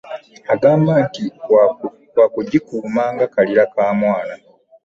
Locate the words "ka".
3.73-3.85